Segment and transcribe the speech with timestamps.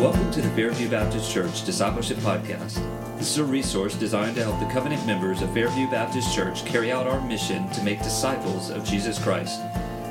[0.00, 2.76] Welcome to the Fairview Baptist Church Discipleship Podcast.
[3.18, 6.90] This is a resource designed to help the covenant members of Fairview Baptist Church carry
[6.90, 9.60] out our mission to make disciples of Jesus Christ.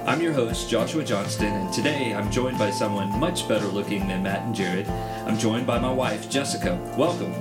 [0.05, 4.21] I'm your host, Joshua Johnston, and today I'm joined by someone much better looking than
[4.21, 4.87] Matt and Jared.
[5.25, 6.75] I'm joined by my wife, Jessica.
[6.95, 7.33] Welcome.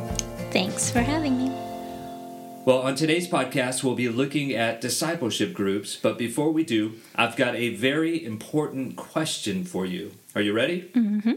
[0.50, 1.50] Thanks for having me.
[2.64, 7.36] Well, on today's podcast, we'll be looking at discipleship groups, but before we do, I've
[7.36, 10.12] got a very important question for you.
[10.34, 10.90] Are you ready?
[10.94, 11.32] Mm-hmm.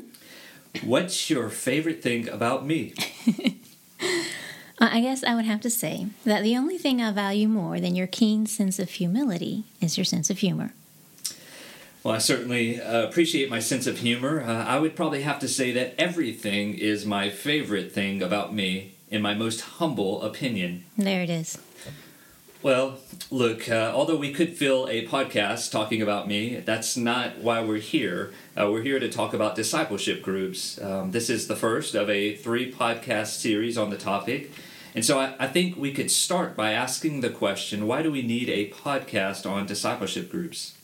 [0.84, 2.94] What's your favorite thing about me?
[4.80, 7.96] I guess I would have to say that the only thing I value more than
[7.96, 10.74] your keen sense of humility is your sense of humor.
[12.04, 14.42] Well, I certainly uh, appreciate my sense of humor.
[14.42, 18.94] Uh, I would probably have to say that everything is my favorite thing about me,
[19.12, 20.84] in my most humble opinion.
[20.98, 21.60] There it is.
[22.64, 23.00] Well,
[23.32, 27.78] look, uh, although we could fill a podcast talking about me, that's not why we're
[27.78, 28.34] here.
[28.56, 30.80] Uh, we're here to talk about discipleship groups.
[30.80, 34.52] Um, this is the first of a three podcast series on the topic.
[34.94, 38.22] And so I, I think we could start by asking the question why do we
[38.22, 40.78] need a podcast on discipleship groups?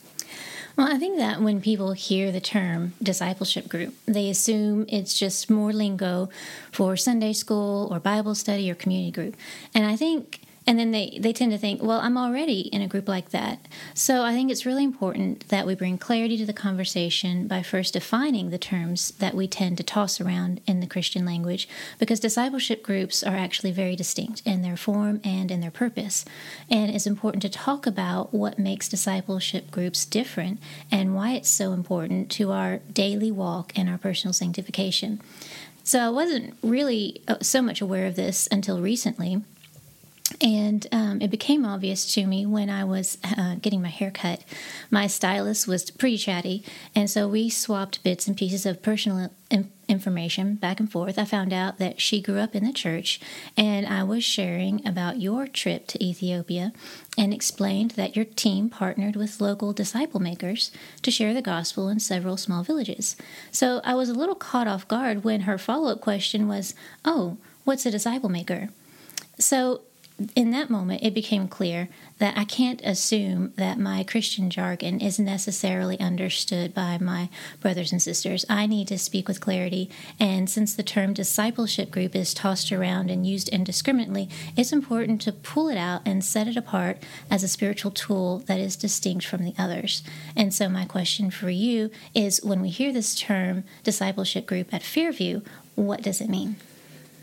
[0.76, 5.48] Well, I think that when people hear the term discipleship group, they assume it's just
[5.48, 6.28] more lingo
[6.72, 9.36] for Sunday school or Bible study or community group.
[9.74, 12.86] And I think and then they, they tend to think, well, I'm already in a
[12.86, 13.58] group like that.
[13.94, 17.94] So I think it's really important that we bring clarity to the conversation by first
[17.94, 21.66] defining the terms that we tend to toss around in the Christian language,
[21.98, 26.26] because discipleship groups are actually very distinct in their form and in their purpose.
[26.70, 30.60] And it's important to talk about what makes discipleship groups different
[30.92, 35.22] and why it's so important to our daily walk and our personal sanctification.
[35.82, 39.42] So I wasn't really uh, so much aware of this until recently.
[40.40, 44.44] And um, it became obvious to me when I was uh, getting my hair cut.
[44.90, 46.62] My stylist was pretty chatty,
[46.94, 49.30] and so we swapped bits and pieces of personal
[49.88, 51.18] information back and forth.
[51.18, 53.20] I found out that she grew up in the church,
[53.56, 56.72] and I was sharing about your trip to Ethiopia
[57.16, 60.70] and explained that your team partnered with local disciple makers
[61.02, 63.16] to share the gospel in several small villages.
[63.50, 66.74] So I was a little caught off guard when her follow up question was,
[67.04, 68.68] Oh, what's a disciple maker?
[69.38, 69.82] So
[70.34, 75.20] in that moment, it became clear that I can't assume that my Christian jargon is
[75.20, 77.28] necessarily understood by my
[77.60, 78.44] brothers and sisters.
[78.48, 83.10] I need to speak with clarity, and since the term discipleship group is tossed around
[83.10, 86.98] and used indiscriminately, it's important to pull it out and set it apart
[87.30, 90.02] as a spiritual tool that is distinct from the others.
[90.34, 94.82] And so, my question for you is when we hear this term discipleship group at
[94.82, 95.42] Fairview,
[95.76, 96.56] what does it mean?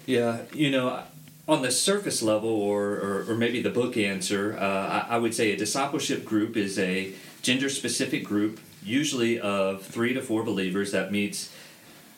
[0.06, 1.04] Yeah, you know,
[1.48, 5.36] on the surface level, or, or, or maybe the book answer, uh, I, I, would
[5.36, 7.14] say a discipleship group is a
[7.44, 11.54] gender specific group, usually of three to four believers, that meets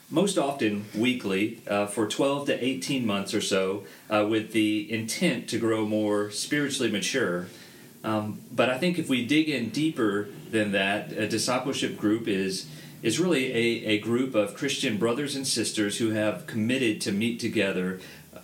[0.09, 5.49] most often weekly uh, for 12 to 18 months or so uh, with the intent
[5.49, 7.47] to grow more spiritually mature.
[8.05, 12.67] Um, but I think if we dig in deeper than that, a discipleship group is
[13.03, 17.39] is really a, a group of Christian brothers and sisters who have committed to meet
[17.39, 17.99] together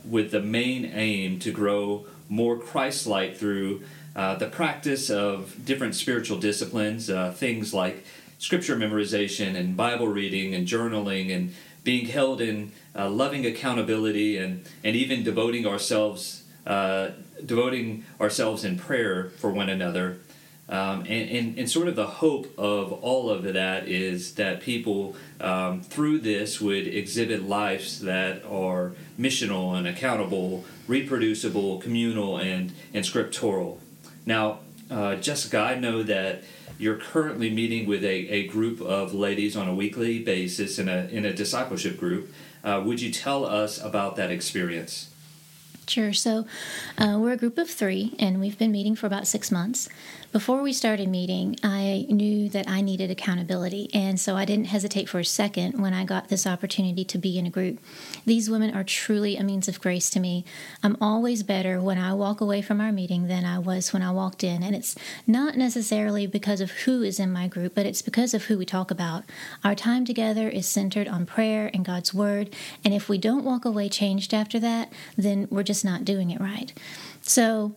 [0.05, 3.83] with the main aim to grow more Christ like through
[4.15, 8.05] uh, the practice of different spiritual disciplines, uh, things like
[8.37, 11.53] scripture memorization and Bible reading and journaling and
[11.83, 17.09] being held in uh, loving accountability and, and even devoting ourselves uh,
[17.45, 20.17] devoting ourselves in prayer for one another
[20.69, 25.16] um, and, and, and, sort of the hope of all of that is that people
[25.41, 33.06] um, through this would exhibit lives that are missional and accountable, reproducible, communal, and, and
[33.06, 33.81] scriptural.
[34.25, 34.59] Now,
[34.90, 36.44] uh, Jessica, I know that
[36.78, 41.07] you're currently meeting with a, a group of ladies on a weekly basis in a,
[41.12, 42.34] in a discipleship group.
[42.63, 45.12] Uh, would you tell us about that experience?
[45.93, 46.11] Sure.
[46.11, 46.47] So,
[46.97, 49.87] uh, we're a group of three, and we've been meeting for about six months.
[50.31, 55.07] Before we started meeting, I knew that I needed accountability, and so I didn't hesitate
[55.07, 57.77] for a second when I got this opportunity to be in a group.
[58.25, 60.44] These women are truly a means of grace to me.
[60.81, 64.09] I'm always better when I walk away from our meeting than I was when I
[64.09, 64.95] walked in, and it's
[65.27, 68.65] not necessarily because of who is in my group, but it's because of who we
[68.65, 69.25] talk about.
[69.63, 72.50] Our time together is centered on prayer and God's Word,
[72.83, 76.39] and if we don't walk away changed after that, then we're just not doing it
[76.39, 76.74] right.
[77.21, 77.75] So,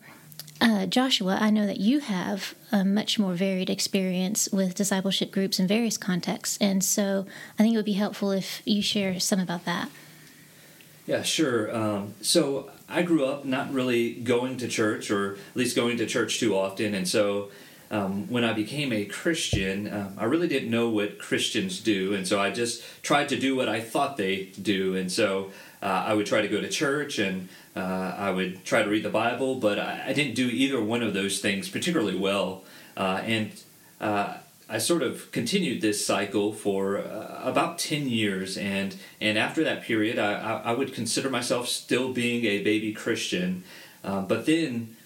[0.60, 5.58] uh, Joshua, I know that you have a much more varied experience with discipleship groups
[5.58, 7.26] in various contexts, and so
[7.58, 9.90] I think it would be helpful if you share some about that.
[11.06, 11.74] Yeah, sure.
[11.74, 16.06] Um, so I grew up not really going to church, or at least going to
[16.06, 17.50] church too often, and so
[17.90, 22.26] um, when I became a Christian, um, I really didn't know what Christians do, and
[22.26, 24.96] so I just tried to do what I thought they do.
[24.96, 28.82] And so uh, I would try to go to church and uh, I would try
[28.82, 32.16] to read the Bible, but I, I, didn't do either one of those things particularly
[32.16, 32.64] well.
[32.96, 33.52] Uh, and
[34.00, 34.38] uh,
[34.68, 39.82] I sort of continued this cycle for uh, about 10 years, and, and after that
[39.82, 43.64] period, I, I, I would consider myself still being a baby Christian.
[44.02, 44.96] But then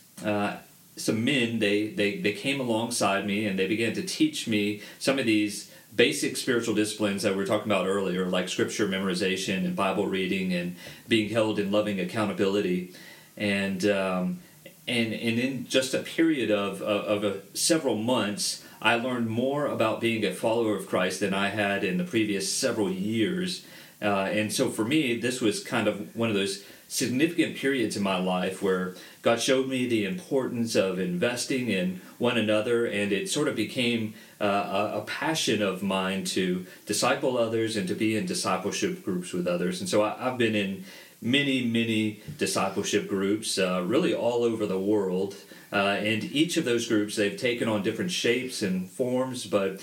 [1.00, 5.19] some men they, they they came alongside me and they began to teach me some
[5.19, 9.75] of these basic spiritual disciplines that we were talking about earlier like scripture memorization and
[9.75, 10.76] bible reading and
[11.08, 12.94] being held in loving accountability.
[13.37, 14.40] And um,
[14.87, 19.66] and and in just a period of of, of a, several months i learned more
[19.66, 23.64] about being a follower of christ than i had in the previous several years.
[24.02, 28.02] Uh, and so for me this was kind of one of those significant periods in
[28.02, 33.31] my life where God showed me the importance of investing in one another, and it
[33.31, 38.26] sort of became uh, a, passion of mine to disciple others and to be in
[38.26, 39.78] discipleship groups with others.
[39.78, 40.84] And so I, have been in
[41.22, 45.37] many, many discipleship groups, uh, really all over the world.
[45.72, 49.81] Uh, and each of those groups, they've taken on different shapes and forms, but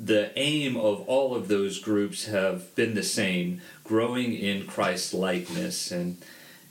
[0.00, 5.92] the aim of all of those groups have been the same growing in Christ likeness.
[5.92, 6.16] And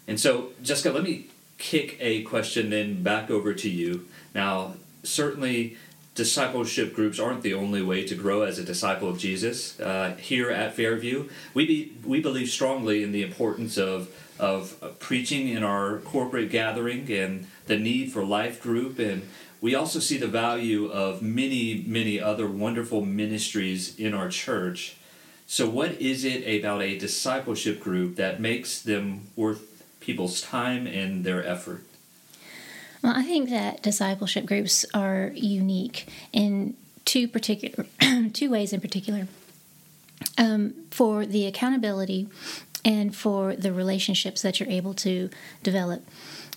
[0.09, 1.27] and so, Jessica, let me
[1.57, 4.07] kick a question then back over to you.
[4.33, 4.73] Now,
[5.03, 5.77] certainly,
[6.15, 9.79] discipleship groups aren't the only way to grow as a disciple of Jesus.
[9.79, 14.09] Uh, here at Fairview, we be, we believe strongly in the importance of
[14.39, 19.21] of preaching in our corporate gathering and the need for life group and
[19.61, 24.95] we also see the value of many many other wonderful ministries in our church
[25.45, 29.68] so what is it about a discipleship group that makes them worth
[29.99, 31.83] people's time and their effort?
[33.01, 36.75] Well, I think that discipleship groups are unique in
[37.05, 37.85] two particular
[38.33, 39.27] two ways in particular.
[40.37, 42.27] Um, for the accountability
[42.83, 45.29] and for the relationships that you're able to
[45.63, 46.05] develop.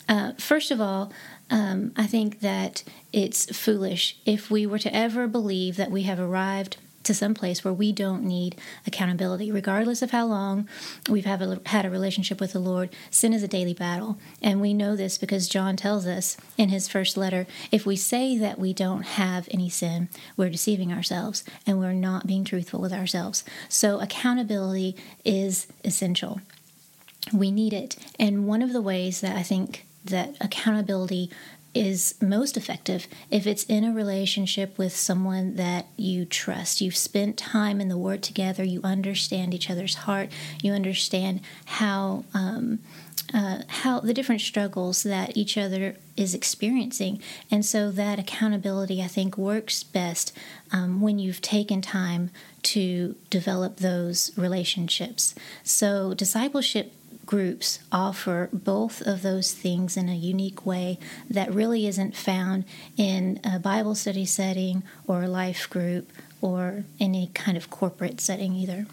[0.09, 1.13] Uh, first of all,
[1.51, 6.19] um, I think that it's foolish if we were to ever believe that we have
[6.19, 8.57] arrived to some place where we don't need
[8.87, 9.51] accountability.
[9.51, 10.69] Regardless of how long
[11.09, 14.19] we've have a, had a relationship with the Lord, sin is a daily battle.
[14.41, 18.37] And we know this because John tells us in his first letter if we say
[18.39, 22.93] that we don't have any sin, we're deceiving ourselves and we're not being truthful with
[22.93, 23.45] ourselves.
[23.69, 26.41] So, accountability is essential.
[27.33, 27.97] We need it.
[28.19, 31.31] And one of the ways that I think that accountability
[31.75, 36.81] is most effective if it's in a relationship with someone that you trust.
[36.81, 40.31] You've spent time in the Word together, you understand each other's heart,
[40.63, 42.25] you understand how.
[42.35, 42.81] Um,
[43.35, 47.23] uh, how the different struggles that each other is experiencing.
[47.51, 50.37] And so that accountability, I think, works best
[50.71, 52.31] um, when you've taken time
[52.65, 55.35] to develop those relationships.
[55.63, 56.93] So, discipleship
[57.27, 60.99] groups offer both of those things in a unique way
[61.29, 62.65] that really isn't found
[62.97, 68.55] in a Bible study setting or a life group or any kind of corporate setting
[68.55, 68.87] either.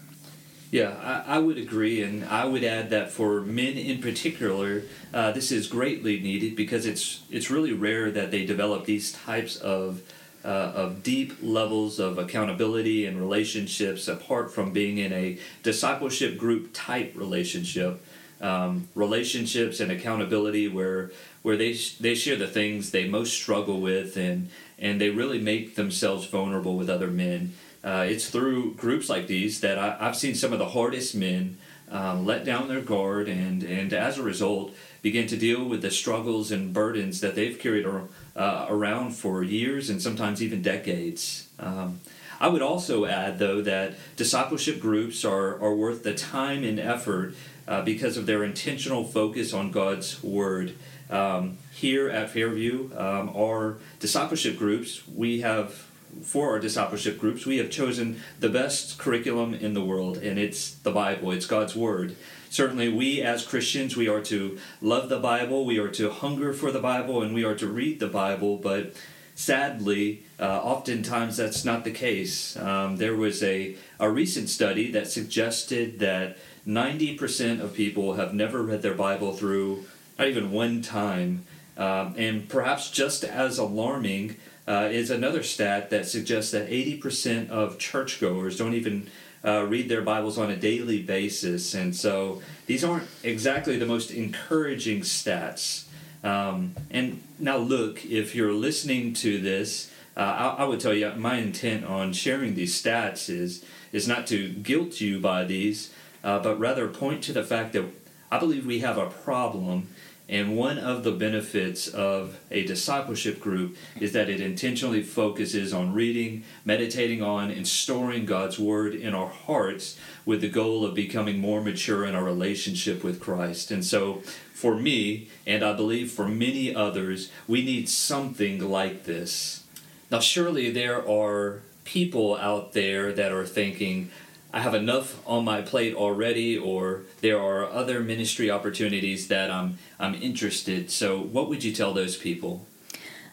[0.70, 5.32] Yeah, I, I, would agree, and I would add that for men in particular, uh,
[5.32, 10.00] this is greatly needed because it's it's really rare that they develop these types of
[10.44, 16.70] uh, of deep levels of accountability and relationships apart from being in a discipleship group
[16.72, 18.00] type relationship
[18.40, 21.10] um, relationships and accountability where
[21.42, 25.74] where they they share the things they most struggle with and and they really make
[25.74, 27.52] themselves vulnerable with other men.
[27.82, 31.58] Uh, it's through groups like these that I, have seen some of the hardest men
[31.90, 35.90] um, let down their guard and and as a result begin to deal with the
[35.90, 41.48] struggles and burdens that they've carried uh, around for years and sometimes even decades.
[41.58, 42.00] Um,
[42.40, 47.34] I would also add, though, that discipleship groups are, are worth the time and effort
[47.70, 50.74] uh, because of their intentional focus on God's Word.
[51.08, 55.86] Um, here at Fairview, um, our discipleship groups, we have
[56.22, 60.74] for our discipleship groups, we have chosen the best curriculum in the world, and it's
[60.74, 62.16] the Bible, it's God's Word.
[62.50, 66.72] Certainly, we as Christians, we are to love the Bible, we are to hunger for
[66.72, 68.92] the Bible, and we are to read the Bible, but
[69.36, 72.56] sadly, uh, oftentimes that's not the case.
[72.56, 76.36] Um, there was a, a recent study that suggested that
[76.70, 79.84] 90% of people have never read their Bible through,
[80.18, 81.44] not even one time.
[81.76, 84.36] Um, and perhaps just as alarming
[84.68, 89.08] uh, is another stat that suggests that 80% of churchgoers don't even
[89.44, 91.74] uh, read their Bibles on a daily basis.
[91.74, 95.86] And so these aren't exactly the most encouraging stats.
[96.22, 101.10] Um, and now, look, if you're listening to this, uh, I, I, would tell you
[101.16, 106.38] my intent on sharing these stats is is not to guilt you by these, uh,
[106.38, 107.84] but rather point to the fact that
[108.30, 109.88] I believe we have a problem
[110.30, 115.92] and one of the benefits of a discipleship group is that it intentionally focuses on
[115.92, 121.40] reading, meditating on, and storing God's Word in our hearts with the goal of becoming
[121.40, 123.72] more mature in our relationship with Christ.
[123.72, 124.22] And so,
[124.54, 129.64] for me, and I believe for many others, we need something like this.
[130.12, 134.12] Now, surely there are people out there that are thinking,
[134.52, 139.78] I have enough on my plate already, or there are other ministry opportunities that I'm
[139.98, 140.90] I'm interested.
[140.90, 142.66] So, what would you tell those people?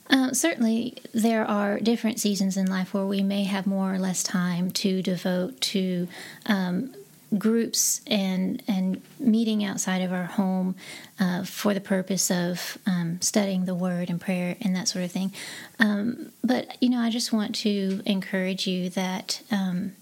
[0.10, 4.24] Uh, certainly, there are different seasons in life where we may have more or less
[4.24, 6.08] time to devote to
[6.46, 6.94] um,
[7.38, 10.76] groups and and meeting outside of our home
[11.20, 15.12] uh, for the purpose of um, studying the Word and prayer and that sort of
[15.12, 15.34] thing.
[15.80, 19.94] Um, but you know, I just want to encourage you that um,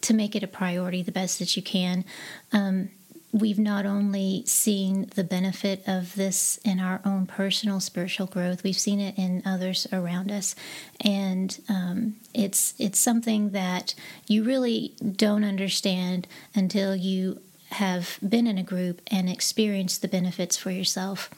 [0.00, 2.04] to make it a priority the best that you can.
[3.36, 8.78] We've not only seen the benefit of this in our own personal spiritual growth, we've
[8.78, 10.54] seen it in others around us,
[11.02, 13.94] and um, it's it's something that
[14.26, 20.56] you really don't understand until you have been in a group and experienced the benefits
[20.56, 21.28] for yourself.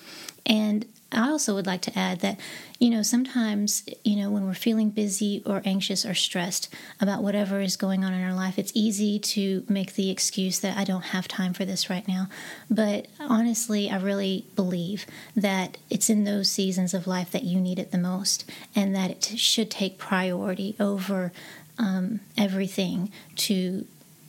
[0.46, 2.38] And I also would like to add that,
[2.78, 6.68] you know, sometimes, you know, when we're feeling busy or anxious or stressed
[7.00, 10.76] about whatever is going on in our life, it's easy to make the excuse that
[10.76, 12.28] I don't have time for this right now.
[12.70, 17.78] But honestly, I really believe that it's in those seasons of life that you need
[17.78, 18.44] it the most
[18.76, 21.32] and that it should take priority over
[21.78, 23.86] um, everything to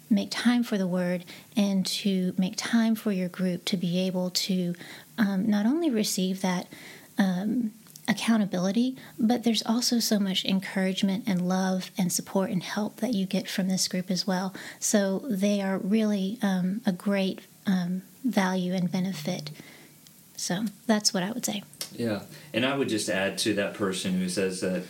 [0.09, 1.23] make time for the word
[1.55, 4.73] and to make time for your group to be able to
[5.19, 6.67] um, not only receive that
[7.17, 7.71] um,
[8.07, 13.27] accountability, but there's also so much encouragement and love and support and help that you
[13.27, 14.53] get from this group as well.
[14.79, 19.51] So they are really um, a great um, value and benefit.
[20.35, 21.61] So that's what I would say.
[21.95, 22.21] Yeah,
[22.53, 24.83] and I would just add to that person who says that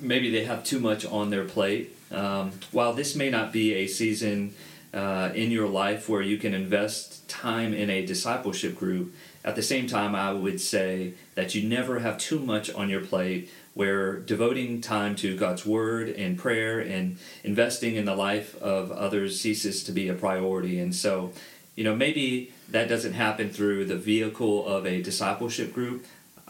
[0.00, 3.86] maybe they have too much on their plate um, while this may not be a
[3.86, 4.54] season
[4.92, 9.62] uh, in your life where you can invest time in a discipleship group, at the
[9.62, 14.18] same time, I would say that you never have too much on your plate where
[14.18, 19.82] devoting time to God's Word and prayer and investing in the life of others ceases
[19.84, 20.78] to be a priority.
[20.78, 21.32] And so,
[21.76, 26.04] you know, maybe that doesn't happen through the vehicle of a discipleship group.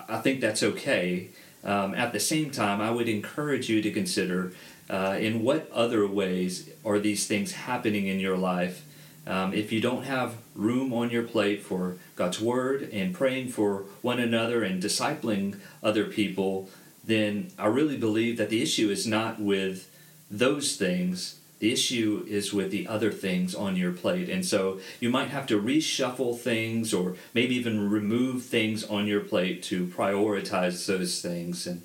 [0.08, 1.28] I think that's okay.
[1.62, 4.52] Um, at the same time, I would encourage you to consider
[4.88, 8.84] uh, in what other ways are these things happening in your life?
[9.26, 13.84] Um, if you don't have room on your plate for God's Word and praying for
[14.02, 16.68] one another and discipling other people,
[17.04, 19.94] then I really believe that the issue is not with
[20.30, 21.38] those things.
[21.58, 24.30] The issue is with the other things on your plate.
[24.30, 29.20] And so you might have to reshuffle things or maybe even remove things on your
[29.20, 31.66] plate to prioritize those things.
[31.66, 31.82] And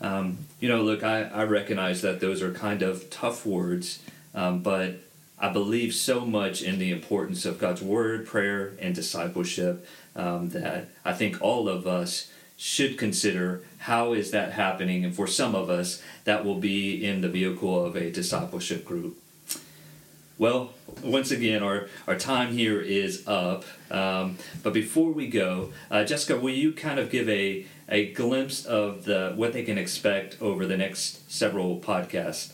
[0.00, 4.02] um, you know, look, I, I recognize that those are kind of tough words,
[4.34, 5.00] um, but
[5.38, 10.88] I believe so much in the importance of God's word, prayer, and discipleship um, that
[11.04, 15.68] I think all of us should consider how is that happening, and for some of
[15.68, 19.18] us, that will be in the vehicle of a discipleship group.
[20.38, 23.64] Well, once again, our, our time here is up.
[23.90, 28.64] Um, but before we go, uh, Jessica, will you kind of give a, a glimpse
[28.64, 32.52] of the what they can expect over the next several podcasts?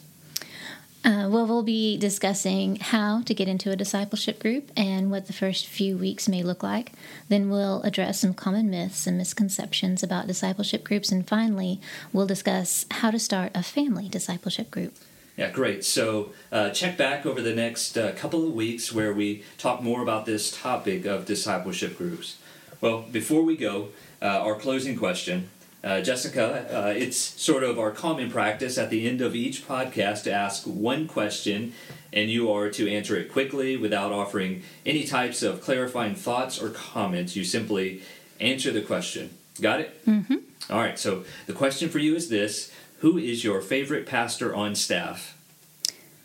[1.04, 5.32] Uh, well, we'll be discussing how to get into a discipleship group and what the
[5.32, 6.92] first few weeks may look like.
[7.28, 11.10] Then we'll address some common myths and misconceptions about discipleship groups.
[11.10, 11.80] And finally,
[12.12, 14.94] we'll discuss how to start a family discipleship group.
[15.36, 15.84] Yeah, great.
[15.84, 20.02] So uh, check back over the next uh, couple of weeks where we talk more
[20.02, 22.38] about this topic of discipleship groups.
[22.80, 23.88] Well, before we go,
[24.20, 25.48] uh, our closing question.
[25.84, 30.22] Uh, Jessica, uh, it's sort of our common practice at the end of each podcast
[30.24, 31.72] to ask one question,
[32.12, 36.70] and you are to answer it quickly without offering any types of clarifying thoughts or
[36.70, 37.34] comments.
[37.34, 38.02] You simply
[38.38, 39.30] answer the question.
[39.60, 40.06] Got it?
[40.06, 40.36] Mm-hmm.
[40.70, 44.76] All right, so the question for you is this Who is your favorite pastor on
[44.76, 45.36] staff?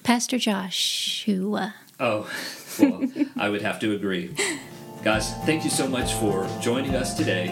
[0.04, 1.74] Pastor Joshua.
[2.00, 2.30] Oh,
[2.80, 4.36] well, I would have to agree.
[5.04, 7.48] Guys, thank you so much for joining us today.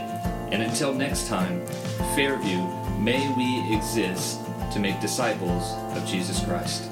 [0.56, 1.68] And until next time,
[2.16, 2.66] Fairview,
[2.98, 4.40] may we exist
[4.72, 6.90] to make disciples of Jesus Christ.